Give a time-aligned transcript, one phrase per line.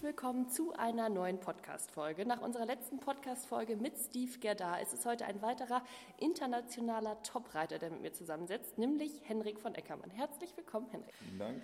[0.00, 2.24] Herzlich willkommen zu einer neuen Podcast-Folge.
[2.24, 5.82] Nach unserer letzten Podcast-Folge mit Steve Gerda ist es heute ein weiterer
[6.16, 10.08] internationaler Topreiter, der mit mir zusammensetzt, nämlich Henrik von Eckermann.
[10.08, 11.12] Herzlich willkommen, Henrik.
[11.16, 11.62] Vielen Dank.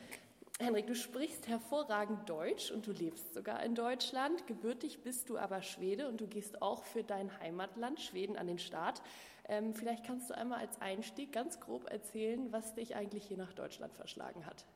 [0.59, 4.47] Henrik, du sprichst hervorragend Deutsch und du lebst sogar in Deutschland.
[4.47, 8.59] Gebürtig bist du aber Schwede und du gehst auch für dein Heimatland Schweden an den
[8.59, 9.01] Start.
[9.49, 13.55] Ähm, vielleicht kannst du einmal als Einstieg ganz grob erzählen, was dich eigentlich hier nach
[13.55, 14.67] Deutschland verschlagen hat.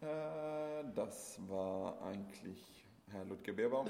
[0.00, 2.80] Äh, das war eigentlich
[3.12, 3.88] Herr Ludger Beerbaum.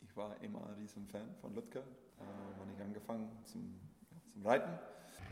[0.00, 2.22] Ich war immer ein riesen Fan von Ludger, äh,
[2.58, 3.78] wann ich angefangen zum,
[4.10, 4.78] ja, zum Reiten.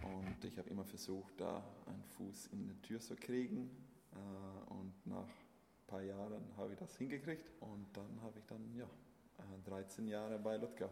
[0.02, 3.70] Und ich habe immer versucht, da einen Fuß in die Tür zu kriegen.
[4.12, 7.50] Äh, und nach ein paar Jahren habe ich das hingekriegt.
[7.60, 8.88] Und dann habe ich dann ja,
[9.64, 10.90] 13 Jahre bei Ludger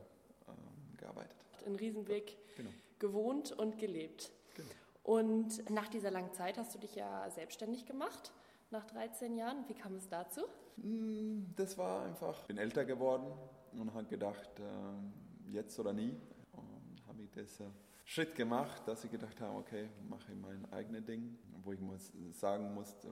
[0.49, 1.37] ähm, gearbeitet.
[1.67, 2.71] In Riesenweg genau.
[2.99, 4.33] gewohnt und gelebt.
[4.55, 4.69] Genau.
[5.03, 8.33] Und nach dieser langen Zeit hast du dich ja selbstständig gemacht
[8.73, 9.69] nach 13 Jahren.
[9.69, 10.43] Wie kam es dazu?
[10.81, 13.27] Hm, das war einfach, ich bin älter geworden
[13.73, 16.17] und habe gedacht, äh, jetzt oder nie.
[16.53, 17.73] Und habe ich diesen
[18.05, 21.39] Schritt gemacht, dass ich gedacht habe, okay, mache ich mein eigenes Ding.
[21.63, 23.09] Wo ich muss, sagen musste,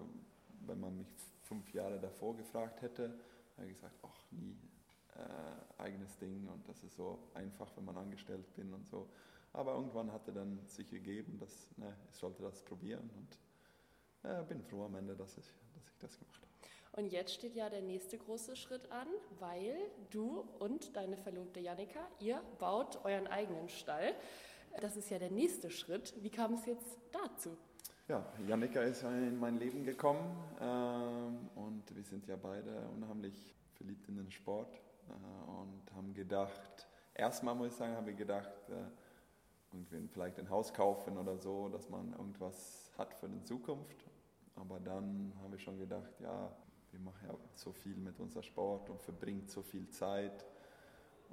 [0.66, 1.08] wenn man mich
[1.42, 3.18] fünf Jahre davor gefragt hätte,
[3.56, 4.56] habe ich gesagt, ach nie,
[5.14, 9.08] äh, eigenes Ding und das ist so einfach, wenn man angestellt bin und so.
[9.52, 13.38] Aber irgendwann hatte dann sich gegeben, dass ne, ich sollte das probieren und
[14.22, 16.50] äh, bin froh am Ende, dass ich, dass ich das gemacht habe.
[16.92, 19.06] Und jetzt steht ja der nächste große Schritt an,
[19.38, 19.76] weil
[20.10, 24.14] du und deine Verlobte Janika, ihr baut euren eigenen Stall.
[24.80, 26.14] Das ist ja der nächste Schritt.
[26.20, 27.56] Wie kam es jetzt dazu?
[28.08, 34.08] Ja, Janika ist in mein Leben gekommen äh, und wir sind ja beide unheimlich verliebt
[34.08, 34.74] in den Sport
[35.08, 38.82] äh, und haben gedacht, erstmal muss ich sagen, haben wir gedacht, äh,
[39.72, 44.09] irgendwie vielleicht ein Haus kaufen oder so, dass man irgendwas hat für die Zukunft.
[44.60, 46.50] Aber dann haben wir schon gedacht, ja,
[46.90, 50.44] wir machen ja so viel mit unserem Sport und verbringen so viel Zeit.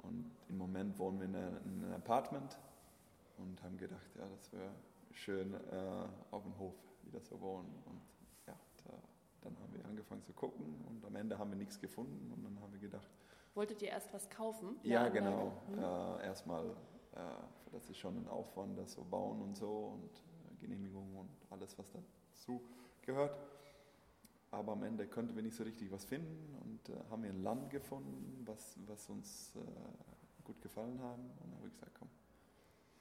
[0.02, 2.58] Und im Moment wohnen wir in einem Apartment
[3.38, 4.70] und haben gedacht, ja, das wäre
[5.12, 5.58] schön äh,
[6.30, 7.82] auf dem Hof wieder zu wohnen.
[7.86, 8.00] Und
[8.46, 8.94] ja, da,
[9.42, 12.60] dann haben wir angefangen zu gucken und am Ende haben wir nichts gefunden und dann
[12.60, 13.10] haben wir gedacht.
[13.54, 14.76] Wolltet ihr erst was kaufen?
[14.84, 15.52] Ja, genau.
[15.68, 15.78] Mhm.
[15.78, 16.66] Äh, erstmal
[17.14, 17.20] äh,
[17.72, 21.76] das ist schon ein Aufwand, das so bauen und so und äh, Genehmigungen und alles,
[21.78, 22.62] was dazu
[23.08, 23.36] gehört.
[24.50, 27.42] Aber am Ende konnten wir nicht so richtig was finden und äh, haben wir ein
[27.42, 31.30] Land gefunden, was, was uns äh, gut gefallen haben.
[31.42, 32.08] Und habe ich gesagt, komm.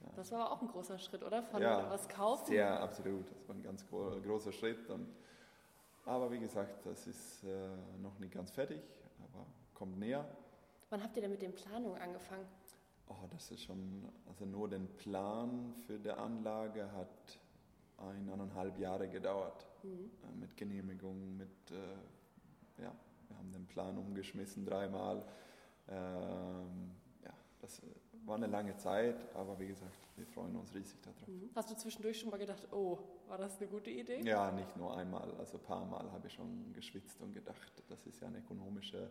[0.02, 0.10] Ja.
[0.16, 1.44] Das war aber auch ein großer Schritt, oder?
[1.44, 2.54] Von ja, was kaufen?
[2.54, 3.32] Ja, absolut.
[3.32, 4.90] Das war ein ganz gro großer Schritt.
[4.90, 5.08] Und,
[6.06, 7.70] aber wie gesagt, das ist äh,
[8.02, 8.82] noch nicht ganz fertig,
[9.20, 10.28] aber kommt näher.
[10.90, 12.46] Wann habt ihr denn mit den Planungen angefangen?
[13.10, 17.40] Oh, das ist schon, also nur den Plan für die Anlage hat
[17.98, 19.68] eineinhalb Jahre gedauert.
[19.84, 20.12] Mhm.
[20.24, 22.94] Äh, mit Genehmigung, mit, äh, ja,
[23.28, 25.26] wir haben den Plan umgeschmissen dreimal.
[25.90, 26.92] Ähm,
[27.24, 27.82] ja, das
[28.26, 31.28] war eine lange Zeit, aber wie gesagt, wir freuen uns riesig darauf.
[31.28, 31.50] Mhm.
[31.56, 34.22] Hast du zwischendurch schon mal gedacht, oh, war das eine gute Idee?
[34.22, 38.06] Ja, nicht nur einmal, also ein paar Mal habe ich schon geschwitzt und gedacht, das
[38.06, 39.10] ist ja eine ökonomische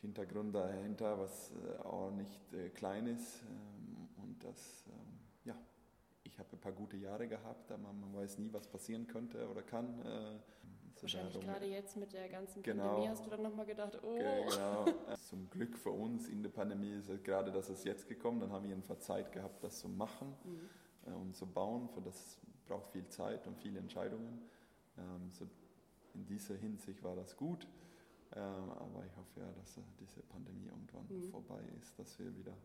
[0.00, 3.42] Hintergrund dahinter, was äh, auch nicht äh, klein ist.
[3.42, 5.13] Ähm, und das, ähm,
[6.24, 9.62] ich habe ein paar gute Jahre gehabt, aber man weiß nie, was passieren könnte oder
[9.62, 10.00] kann.
[10.04, 10.38] Äh,
[11.00, 12.84] Wahrscheinlich gerade jetzt mit der ganzen genau.
[12.84, 14.16] Pandemie hast du dann nochmal gedacht, oh.
[14.16, 14.86] Genau.
[15.28, 18.50] Zum Glück für uns in der Pandemie ist es gerade, dass es jetzt gekommen, dann
[18.50, 21.14] haben wir jedenfalls Zeit gehabt, das zu machen mhm.
[21.14, 21.90] und zu bauen.
[21.90, 24.48] Für das braucht viel Zeit und viele Entscheidungen.
[24.96, 25.46] Ähm, so
[26.14, 27.66] in dieser Hinsicht war das gut.
[28.34, 31.30] Ähm, aber ich hoffe ja, dass diese Pandemie irgendwann mhm.
[31.30, 32.56] vorbei ist, dass wir wieder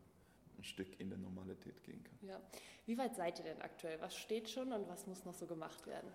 [0.60, 2.30] ein Stück in der Normalität gehen können.
[2.30, 2.40] Ja.
[2.86, 4.00] Wie weit seid ihr denn aktuell?
[4.02, 6.10] Was steht schon und was muss noch so gemacht werden?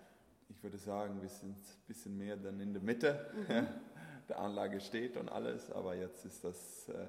[0.49, 3.31] Ich würde sagen, wir sind ein bisschen mehr dann in der Mitte.
[3.33, 3.67] Mhm.
[4.29, 7.07] der Anlage steht und alles, aber jetzt ist das, äh,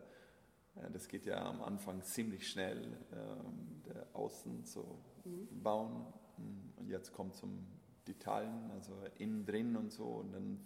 [0.92, 5.62] das geht ja am Anfang ziemlich schnell, ähm, der Außen zu mhm.
[5.62, 6.06] bauen.
[6.76, 7.66] Und jetzt kommt zum
[8.06, 10.60] Detaillen, also innen drin und so, und dann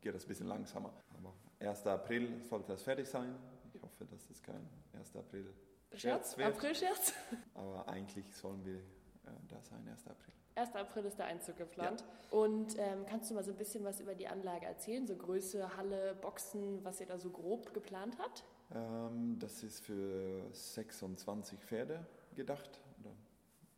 [0.00, 0.92] geht das ein bisschen langsamer.
[1.16, 1.86] Aber 1.
[1.86, 3.34] April sollte das fertig sein.
[3.74, 5.16] Ich hoffe, dass es kein 1.
[5.16, 5.52] April
[5.94, 6.38] Scherz.
[6.38, 7.12] April-Scherz?
[7.54, 10.06] Aber eigentlich sollen wir äh, da sein, 1.
[10.06, 10.34] April.
[10.56, 10.74] 1.
[10.74, 12.00] April ist der Einzug geplant.
[12.00, 12.38] Ja.
[12.38, 15.06] Und ähm, kannst du mal so ein bisschen was über die Anlage erzählen?
[15.06, 18.44] So Größe, Halle, Boxen, was ihr da so grob geplant habt?
[18.74, 23.12] Ähm, das ist für 26 Pferde gedacht oder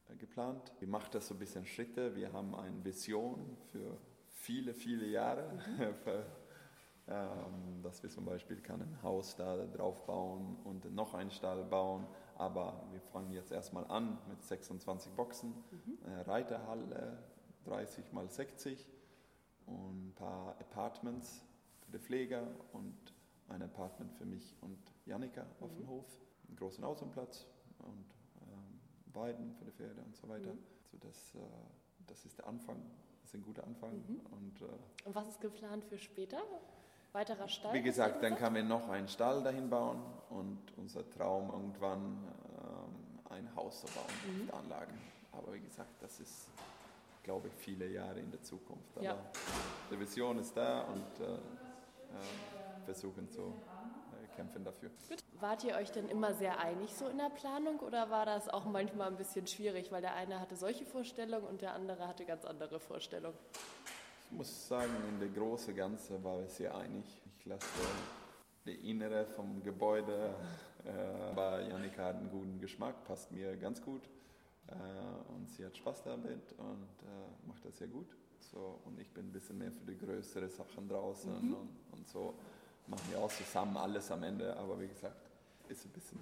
[0.08, 0.72] äh, geplant.
[0.78, 2.14] Wir machen das so ein bisschen Schritte.
[2.14, 5.52] Wir haben eine Vision für viele, viele Jahre.
[5.78, 5.94] Mhm.
[7.82, 12.06] dass wir zum Beispiel kann ein Haus da drauf bauen und noch einen Stall bauen.
[12.37, 15.99] Aber wir fangen jetzt erstmal an mit 26 Boxen, mhm.
[16.26, 17.19] Reiterhalle
[17.64, 18.87] 30 mal 60
[19.66, 21.44] und ein paar Apartments
[21.81, 22.96] für die Pfleger und
[23.49, 25.49] ein Apartment für mich und Janika mhm.
[25.61, 25.88] auf dem mhm.
[25.88, 27.46] Hof, einen großen Außenplatz
[27.78, 28.81] und ähm,
[29.14, 30.52] Weiden für die Pferde und so weiter.
[30.52, 30.58] Mhm.
[30.90, 31.38] So das, äh,
[32.06, 32.82] das ist der Anfang,
[33.22, 33.93] das ist ein guter Anfang.
[34.06, 34.20] Mhm.
[34.31, 36.43] Und, äh, und was ist geplant für später?
[37.12, 37.72] Weiterer Stall?
[37.72, 42.19] Wie gesagt, dann kann wir noch einen Stall dahin bauen und unser Traum irgendwann
[42.58, 44.40] ähm, ein Haus zu bauen mhm.
[44.43, 44.93] auf der Anlage.
[45.32, 46.49] Aber wie gesagt, das ist,
[47.22, 48.96] glaube ich, viele Jahre in der Zukunft.
[48.96, 49.16] Aber ja.
[49.90, 54.90] die Vision ist da und äh, äh, versuchen zu äh, kämpfen dafür.
[55.08, 55.19] Gut.
[55.40, 58.64] Wart ihr euch denn immer sehr einig so in der Planung oder war das auch
[58.64, 62.44] manchmal ein bisschen schwierig, weil der eine hatte solche Vorstellungen und der andere hatte ganz
[62.44, 63.38] andere Vorstellungen?
[64.30, 67.04] Ich muss sagen, in der großen Ganze war ich sehr einig.
[67.38, 67.66] Ich lasse
[68.66, 70.34] die Innere vom Gebäude,
[70.84, 70.90] äh,
[71.30, 74.02] aber Janika hat einen guten Geschmack, passt mir ganz gut
[74.66, 74.72] äh,
[75.32, 78.06] und sie hat Spaß damit und äh, macht das sehr gut.
[78.52, 81.54] So, und ich bin ein bisschen mehr für die größeren Sachen draußen mhm.
[81.54, 82.34] und, und so
[82.86, 85.30] machen wir auch zusammen alles am Ende, aber wie gesagt,
[85.69, 86.19] ist ein bisschen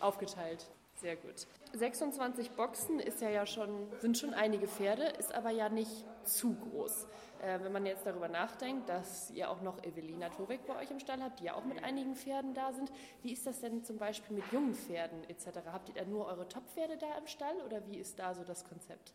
[0.00, 0.66] aufgeteilt.
[0.96, 1.46] Sehr gut.
[1.74, 6.54] 26 Boxen ist ja, ja schon, sind schon einige Pferde, ist aber ja nicht zu
[6.54, 7.06] groß.
[7.42, 10.98] Äh, wenn man jetzt darüber nachdenkt, dass ihr auch noch Evelina Torek bei euch im
[10.98, 12.90] Stall habt, die ja auch mit einigen Pferden da sind,
[13.22, 15.48] wie ist das denn zum Beispiel mit jungen Pferden etc.?
[15.66, 18.64] Habt ihr da nur eure Top-Pferde da im Stall oder wie ist da so das
[18.64, 19.12] Konzept?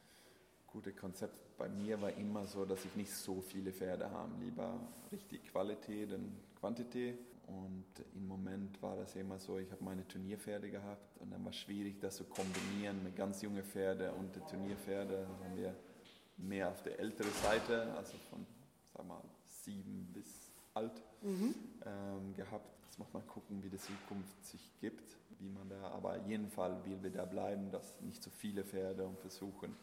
[0.67, 4.31] Gute Konzept bei mir war immer so, dass ich nicht so viele Pferde habe.
[4.39, 4.79] Lieber
[5.11, 7.17] richtig Qualität und Quantität.
[7.51, 11.51] Und im Moment war das immer so, ich habe meine Turnierpferde gehabt und dann war
[11.51, 15.17] es schwierig, das zu kombinieren mit ganz jungen Pferden und die Turnierpferde.
[15.17, 15.75] Also haben wir
[16.37, 18.45] mehr auf der älteren Seite, also von
[18.93, 21.55] sag mal, sieben bis alt mhm.
[21.85, 22.69] ähm, gehabt.
[22.85, 26.49] Jetzt muss man gucken, wie die Zukunft sich gibt, wie man da, aber in jedem
[26.49, 29.75] Fall will wir da bleiben, dass nicht zu so viele Pferde und versuchen,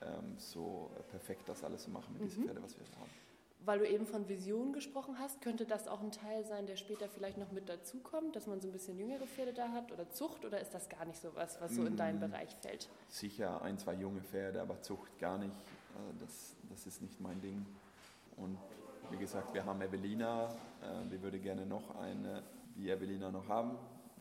[0.00, 2.26] ähm, so perfekt das alles zu machen mit mhm.
[2.26, 3.25] diesen Pferden, was wir haben.
[3.66, 7.08] Weil du eben von Visionen gesprochen hast, könnte das auch ein Teil sein, der später
[7.08, 10.44] vielleicht noch mit dazukommt, dass man so ein bisschen jüngere Pferde da hat oder Zucht
[10.44, 12.88] oder ist das gar nicht so was, was so in deinen mm, Bereich fällt?
[13.08, 15.50] Sicher ein, zwei junge Pferde, aber Zucht gar nicht.
[15.50, 17.66] Äh, das, das ist nicht mein Ding.
[18.36, 18.56] Und
[19.10, 20.46] wie gesagt, wir haben Evelina,
[20.80, 22.44] äh, wir würden gerne noch eine
[22.76, 23.76] wie Evelina noch haben.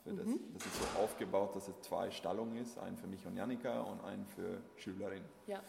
[0.05, 0.39] Das, mhm.
[0.53, 4.03] das, ist so aufgebaut, dass es zwei Stallungen ist, einen für mich und Janika und
[4.03, 5.23] einen für Schülerin.
[5.47, 5.61] Ja.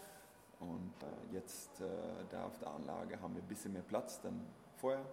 [0.60, 1.86] Und äh, jetzt äh,
[2.30, 4.40] da auf der Anlage haben wir ein bisschen mehr Platz denn
[4.76, 5.04] vorher.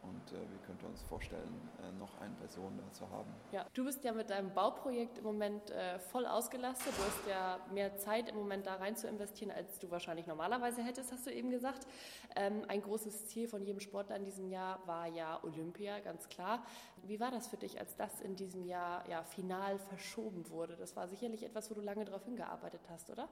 [0.00, 3.28] Und äh, wir könnten uns vorstellen, noch eine Person da zu haben.
[3.50, 5.72] Ja, du bist ja mit deinem Bauprojekt im Moment
[6.12, 6.92] voll ausgelastet.
[6.96, 10.84] Du hast ja mehr Zeit im Moment da rein zu investieren, als du wahrscheinlich normalerweise
[10.84, 11.88] hättest, hast du eben gesagt.
[12.36, 16.64] Ähm, ein großes Ziel von jedem Sportler in diesem Jahr war ja Olympia, ganz klar.
[17.02, 20.76] Wie war das für dich, als das in diesem Jahr ja final verschoben wurde?
[20.76, 23.28] Das war sicherlich etwas, wo du lange darauf hingearbeitet hast, oder?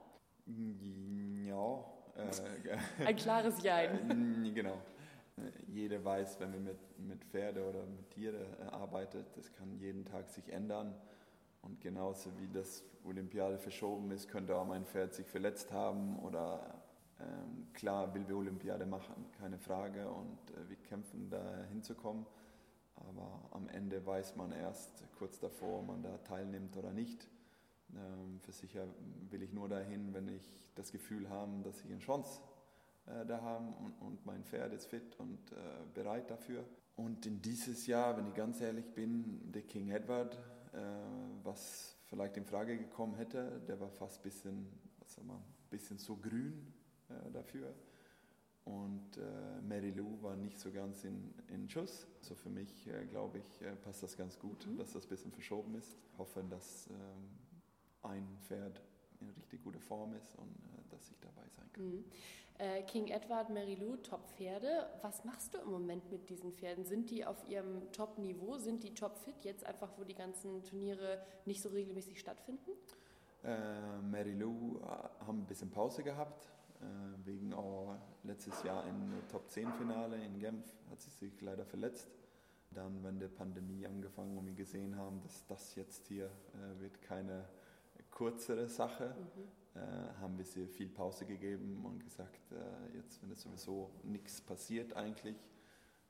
[0.47, 1.85] Ja.
[2.15, 4.45] Äh, ein klares Jein.
[4.45, 4.77] Äh, genau
[5.67, 10.05] jeder weiß, wenn man mit, mit Pferde oder mit Tieren äh, arbeitet, das kann jeden
[10.05, 10.95] Tag sich ändern.
[11.61, 16.81] Und genauso wie das Olympiade verschoben ist, könnte auch mein Pferd sich verletzt haben oder
[17.19, 22.25] ähm, klar will wir Olympiade machen, keine Frage und äh, wir kämpfen da hinzukommen.
[22.95, 27.27] Aber am Ende weiß man erst kurz davor, ob man da teilnimmt oder nicht.
[27.95, 28.87] Ähm, für sicher
[29.29, 32.41] will ich nur dahin, wenn ich das Gefühl habe, dass ich eine Chance
[33.05, 35.55] äh, da haben und, und, mein Pferd ist fit und äh,
[35.93, 36.65] bereit dafür.
[36.95, 40.35] Und in dieses Jahr, wenn ich ganz ehrlich bin, der King Edward,
[40.73, 40.79] äh,
[41.43, 44.67] was vielleicht in Frage gekommen hätte, der war fast ein bisschen,
[44.99, 46.73] was sagen wir, bisschen zu grün
[47.09, 47.73] äh, dafür.
[48.65, 52.01] Und äh, Mary Lou war nicht so ganz in, in Schuss.
[52.19, 54.77] So also für mich, äh, glaube ich, passt das ganz gut, mhm.
[54.77, 55.97] dass das ein bisschen verschoben ist.
[56.11, 57.46] Ich hoffe, dass ähm,
[58.07, 58.81] ein Pferd
[59.19, 61.85] in richtig guter Form ist und äh, dass ich dabei sein kann.
[61.85, 62.05] Mhm.
[62.59, 64.87] Äh, King Edward, Mary Lou, Top-Pferde.
[65.03, 66.85] Was machst du im Moment mit diesen Pferden?
[66.85, 68.57] Sind die auf ihrem Top-Niveau?
[68.57, 72.71] Sind die top-fit jetzt einfach, wo die ganzen Turniere nicht so regelmäßig stattfinden?
[73.43, 74.85] Äh, Mary Lou äh,
[75.25, 76.49] haben ein bisschen Pause gehabt,
[76.81, 82.09] äh, wegen auch letztes Jahr im Top-10-Finale in Genf hat sie sich leider verletzt.
[82.71, 87.01] Dann, wenn die Pandemie angefangen und wir gesehen haben, dass das jetzt hier äh, wird
[87.03, 87.45] keine
[88.17, 93.31] kürzere Sache, mhm äh, haben wir sie viel Pause gegeben und gesagt, äh, jetzt, wenn
[93.31, 95.37] es sowieso nichts passiert eigentlich,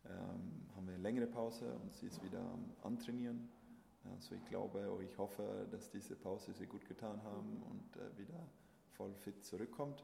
[0.06, 3.50] ähm, haben wir eine längere Pause und sie ist wieder am Antrainieren.
[4.14, 8.18] Also ich glaube oder ich hoffe, dass diese Pause sie gut getan haben und äh,
[8.18, 8.48] wieder
[8.94, 10.04] voll fit zurückkommt.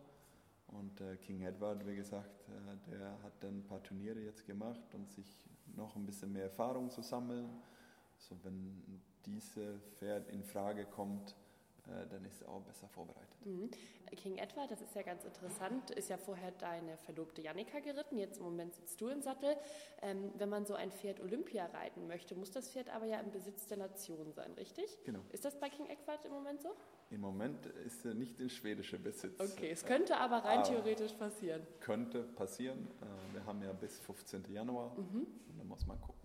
[0.67, 4.93] Und äh, King Edward, wie gesagt, äh, der hat dann ein paar Turniere jetzt gemacht
[4.93, 7.49] und sich noch ein bisschen mehr Erfahrung zu sammeln.
[8.17, 11.35] So wenn diese Pferd in Frage kommt,
[11.85, 13.45] dann ist er auch besser vorbereitet.
[13.45, 13.69] Mhm.
[14.15, 18.37] King Edward, das ist ja ganz interessant, ist ja vorher deine Verlobte Jannika geritten, jetzt
[18.37, 19.55] im Moment sitzt du im Sattel.
[20.01, 23.31] Ähm, wenn man so ein Pferd Olympia reiten möchte, muss das Pferd aber ja im
[23.31, 24.85] Besitz der Nation sein, richtig?
[25.03, 25.19] Genau.
[25.31, 26.75] Ist das bei King Edward im Moment so?
[27.09, 29.39] Im Moment ist er nicht in schwedischer Besitz.
[29.39, 31.65] Okay, es könnte aber rein ah, theoretisch passieren.
[31.79, 32.87] Könnte passieren.
[33.01, 34.45] Äh, wir haben ja bis 15.
[34.51, 35.27] Januar mhm.
[35.49, 36.22] und dann muss man gucken,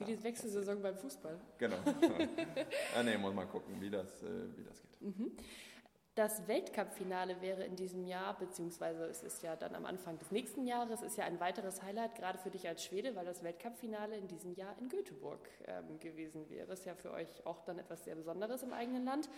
[0.00, 1.38] Wie die Wechselsaison beim Fußball.
[1.58, 1.76] Genau.
[2.96, 5.00] ah, nee, muss man gucken, wie das, äh, wie das geht.
[5.00, 5.32] Mhm.
[6.16, 10.66] Das Weltcup-Finale wäre in diesem Jahr, beziehungsweise es ist ja dann am Anfang des nächsten
[10.66, 14.26] Jahres, ist ja ein weiteres Highlight, gerade für dich als Schwede, weil das Weltcup-Finale in
[14.26, 16.72] diesem Jahr in Göteborg ähm, gewesen wäre.
[16.72, 19.30] Ist ja für euch auch dann etwas sehr Besonderes im eigenen Land.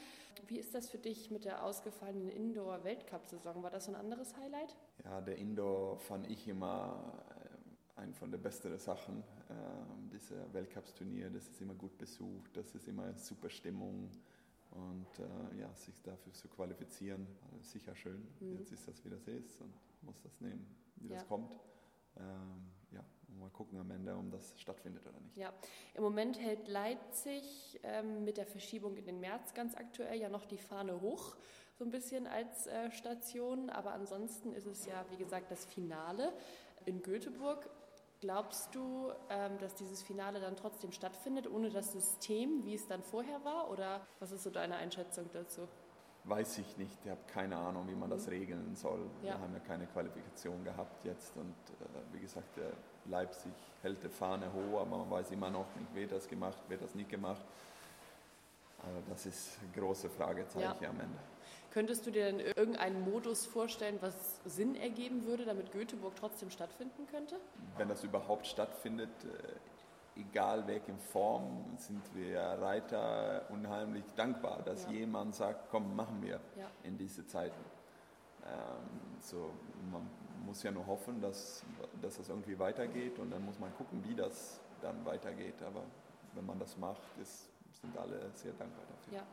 [0.46, 3.62] Wie ist das für dich mit der ausgefallenen Indoor-Weltcup-Saison?
[3.62, 4.74] War das ein anderes Highlight?
[5.04, 7.22] Ja, der Indoor fand ich immer
[7.96, 9.22] äh, ein von den besten Sachen.
[9.52, 14.10] Ähm, diese Weltcup-Turnier, das ist immer gut besucht, das ist immer super Stimmung.
[14.70, 18.26] Und äh, ja, sich dafür zu qualifizieren, äh, sicher schön.
[18.40, 18.56] Mhm.
[18.58, 20.66] Jetzt ist das, wie das ist und muss das nehmen,
[20.96, 21.16] wie ja.
[21.16, 21.52] das kommt.
[22.16, 23.04] Ähm, ja,
[23.38, 25.36] mal gucken am Ende, ob das stattfindet oder nicht.
[25.36, 25.52] Ja,
[25.94, 30.46] im Moment hält Leipzig ähm, mit der Verschiebung in den März ganz aktuell ja noch
[30.46, 31.36] die Fahne hoch,
[31.78, 33.68] so ein bisschen als äh, Station.
[33.68, 36.32] Aber ansonsten ist es ja, wie gesagt, das Finale
[36.86, 37.68] in Göteborg.
[38.22, 43.02] Glaubst du, ähm, dass dieses Finale dann trotzdem stattfindet, ohne das System, wie es dann
[43.02, 43.68] vorher war?
[43.68, 45.62] Oder was ist so deine Einschätzung dazu?
[46.22, 46.96] Weiß ich nicht.
[47.04, 48.32] Ich habe keine Ahnung, wie man das mhm.
[48.32, 49.10] regeln soll.
[49.22, 49.30] Ja.
[49.34, 51.36] Wir haben ja keine Qualifikation gehabt jetzt.
[51.36, 52.60] Und äh, wie gesagt,
[53.06, 56.78] Leipzig hält die Fahne hoch, aber man weiß immer noch nicht, wer das gemacht, wer
[56.78, 57.44] das nicht gemacht.
[58.86, 60.90] Also das ist eine große Fragezeichen ja.
[60.90, 61.18] am Ende.
[61.72, 67.06] Könntest du dir denn irgendeinen Modus vorstellen, was Sinn ergeben würde, damit Göteborg trotzdem stattfinden
[67.06, 67.40] könnte?
[67.78, 74.92] Wenn das überhaupt stattfindet, äh, egal welche Form, sind wir Reiter unheimlich dankbar, dass ja.
[74.92, 76.70] jemand sagt, komm, machen wir ja.
[76.82, 77.64] in diese Zeiten.
[78.44, 79.50] Ähm, so,
[79.90, 80.06] man
[80.44, 81.64] muss ja nur hoffen, dass,
[82.02, 85.62] dass das irgendwie weitergeht und dann muss man gucken, wie das dann weitergeht.
[85.62, 85.84] Aber
[86.34, 87.48] wenn man das macht, ist,
[87.80, 89.18] sind alle sehr dankbar dafür.
[89.20, 89.26] Ja.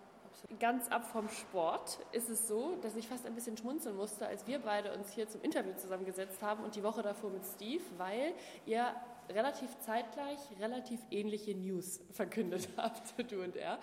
[0.60, 4.48] Ganz ab vom Sport ist es so, dass ich fast ein bisschen schmunzeln musste, als
[4.48, 8.34] wir beide uns hier zum Interview zusammengesetzt haben und die Woche davor mit Steve, weil
[8.66, 8.94] ihr
[9.30, 13.80] relativ zeitgleich relativ ähnliche News verkündet habt, du und er.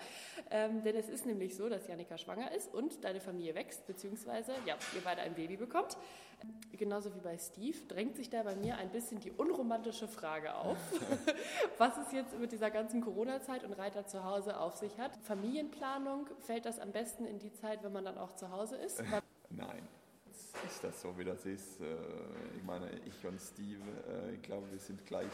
[0.49, 4.53] Ähm, denn es ist nämlich so, dass Janika schwanger ist und deine Familie wächst, beziehungsweise
[4.65, 5.97] ja, ihr beide ein Baby bekommt.
[6.71, 10.77] Genauso wie bei Steve drängt sich da bei mir ein bisschen die unromantische Frage auf,
[11.77, 15.17] was es jetzt mit dieser ganzen Corona-Zeit und Reiter zu Hause auf sich hat.
[15.23, 19.01] Familienplanung, fällt das am besten in die Zeit, wenn man dann auch zu Hause ist?
[19.49, 19.87] Nein
[20.65, 21.79] ist das so, wie das ist.
[21.81, 21.85] Äh,
[22.55, 25.27] ich meine, ich und Steve, äh, ich glaube, wir sind gleich,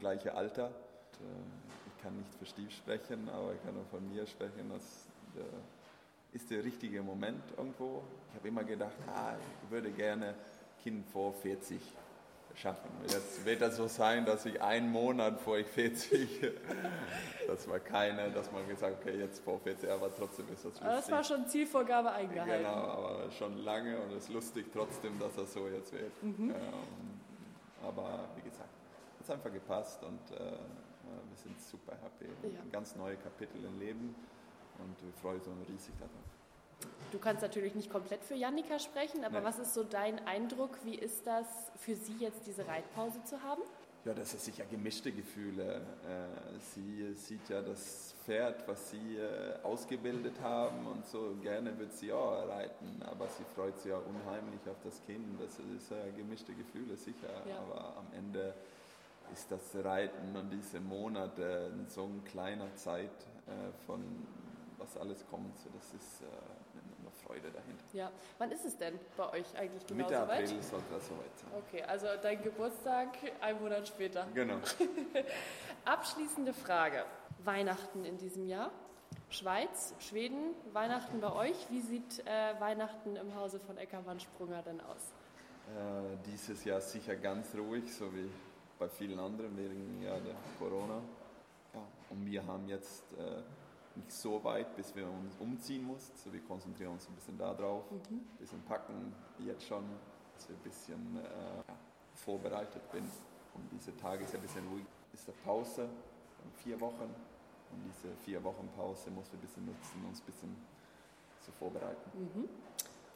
[0.00, 0.66] gleiche Alter.
[0.66, 4.70] Äh, ich kann nicht für Steve sprechen, aber ich kann auch von mir sprechen.
[4.70, 5.06] Das
[6.32, 8.02] ist der richtige Moment irgendwo.
[8.30, 10.34] Ich habe immer gedacht, ah, ich würde gerne
[10.82, 11.80] Kind vor 40
[12.54, 12.90] schaffen.
[13.08, 16.52] Jetzt wird das so sein, dass ich einen Monat vor ich 40,
[17.46, 20.86] das war keine, dass man gesagt okay, jetzt vor 40, aber trotzdem ist das lustig.
[20.86, 22.64] Aber das war schon Zielvorgabe eingehalten.
[22.64, 26.22] Genau, aber schon lange und es ist lustig trotzdem, dass das so jetzt wird.
[26.22, 26.50] Mhm.
[26.50, 27.20] Ähm,
[27.82, 28.68] aber wie gesagt,
[29.20, 32.30] es hat einfach gepasst und äh, wir sind super happy.
[32.42, 32.60] Ja.
[32.60, 34.14] Ein ganz neues Kapitel im Leben
[34.78, 36.21] und wir freuen uns riesig darauf.
[37.12, 39.44] Du kannst natürlich nicht komplett für Jannika sprechen, aber Nein.
[39.44, 40.78] was ist so dein Eindruck?
[40.82, 43.60] Wie ist das für Sie jetzt diese Reitpause zu haben?
[44.06, 45.76] Ja, das ist sicher gemischte Gefühle.
[45.76, 51.92] Äh, sie sieht ja das Pferd, was Sie äh, ausgebildet haben und so gerne wird
[51.92, 55.38] sie auch reiten, aber sie freut sich ja unheimlich auf das Kind.
[55.38, 57.28] Das ist ja gemischte Gefühle, sicher.
[57.46, 57.58] Ja.
[57.58, 58.54] Aber am Ende
[59.32, 63.10] ist das Reiten und diese Monate in so einer kleiner Zeit
[63.46, 64.02] äh, von
[64.78, 66.22] was alles kommt, das ist
[67.32, 67.84] Freude dahinter.
[67.92, 70.42] Ja, wann ist es denn bei euch eigentlich genau Mitte soweit?
[70.42, 71.50] April sollte das soweit sein.
[71.66, 73.08] Okay, also dein Geburtstag
[73.40, 74.26] ein Monat später.
[74.34, 74.56] Genau.
[75.84, 77.04] Abschließende Frage.
[77.44, 78.70] Weihnachten in diesem Jahr.
[79.30, 81.56] Schweiz, Schweden, Weihnachten bei euch.
[81.70, 85.10] Wie sieht äh, Weihnachten im Hause von Eckermann-Sprunger denn aus?
[85.68, 88.30] Äh, dieses Jahr sicher ganz ruhig, so wie
[88.78, 91.00] bei vielen anderen wegen ja, der Corona.
[91.72, 93.42] Ja, und wir haben jetzt äh,
[93.96, 96.16] nicht so weit, bis wir uns umziehen mussten.
[96.16, 98.16] So, wir konzentrieren uns ein bisschen darauf, mhm.
[98.16, 99.84] ein bisschen packen jetzt schon,
[100.34, 101.28] dass wir ein bisschen äh,
[101.68, 101.76] ja,
[102.14, 103.10] vorbereitet sind.
[103.54, 104.84] Und diese Tage ist ein bisschen ruhig.
[105.12, 105.88] Ist eine Pause
[106.40, 107.02] von vier Wochen.
[107.72, 110.56] Und diese vier Wochen Pause muss wir ein bisschen nutzen, uns ein bisschen
[111.40, 112.10] zu vorbereiten.
[112.14, 112.48] Mhm.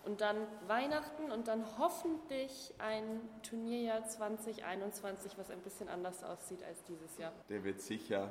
[0.04, 0.36] Und dann
[0.68, 7.32] Weihnachten und dann hoffentlich ein Turnierjahr 2021, was ein bisschen anders aussieht als dieses Jahr.
[7.48, 8.30] Der wird sicher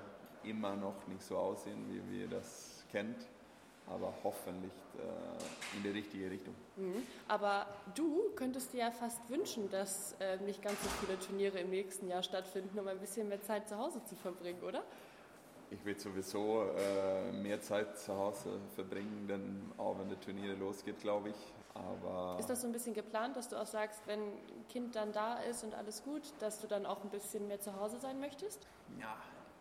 [0.50, 3.28] immer noch nicht so aussehen, wie wir das kennt,
[3.88, 6.56] aber hoffentlich äh, in die richtige Richtung.
[6.76, 7.04] Mhm.
[7.28, 11.70] Aber du könntest dir ja fast wünschen, dass äh, nicht ganz so viele Turniere im
[11.70, 14.84] nächsten Jahr stattfinden, um ein bisschen mehr Zeit zu Hause zu verbringen, oder?
[15.72, 21.00] Ich will sowieso äh, mehr Zeit zu Hause verbringen, denn auch wenn die Turniere losgeht,
[21.00, 21.36] glaube ich.
[21.74, 25.12] Aber ist das so ein bisschen geplant, dass du auch sagst, wenn ein Kind dann
[25.12, 28.20] da ist und alles gut, dass du dann auch ein bisschen mehr zu Hause sein
[28.20, 28.66] möchtest?
[29.00, 29.18] Ja,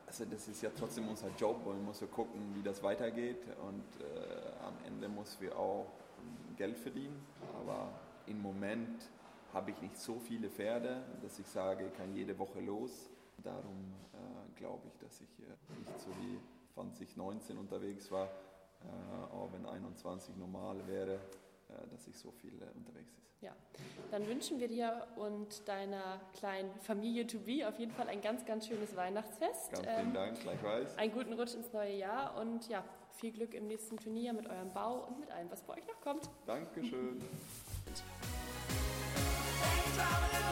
[0.06, 3.84] also das ist ja trotzdem unser Job und muss so gucken, wie das weitergeht und
[4.00, 5.86] äh, am Ende muss wir auch
[6.56, 7.24] Geld verdienen.
[7.60, 7.90] Aber
[8.26, 9.10] im Moment
[9.52, 13.10] habe ich nicht so viele Pferde, dass ich sage, ich kann jede Woche los.
[13.42, 16.38] Darum äh, glaube ich, dass ich äh, nicht so wie
[16.74, 21.20] 2019 unterwegs war, äh, auch wenn 21 normal wäre,
[21.90, 23.24] dass ich so viel äh, unterwegs ist.
[23.40, 23.54] Ja,
[24.10, 28.46] dann wünschen wir dir und deiner kleinen Familie to be auf jeden Fall ein ganz,
[28.46, 29.72] ganz schönes Weihnachtsfest.
[29.72, 30.96] Ganz vielen ähm, Dank, gleichfalls.
[30.96, 34.72] Einen guten Rutsch ins neue Jahr und ja, viel Glück im nächsten Turnier mit eurem
[34.72, 36.30] Bau und mit allem, was bei euch noch kommt.
[36.46, 37.20] Dankeschön.